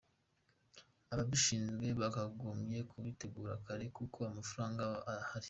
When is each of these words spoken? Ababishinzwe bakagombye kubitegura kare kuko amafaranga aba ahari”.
Ababishinzwe 1.13 1.87
bakagombye 1.99 2.79
kubitegura 2.91 3.53
kare 3.65 3.85
kuko 3.97 4.19
amafaranga 4.31 4.81
aba 4.93 4.99
ahari”. 5.23 5.39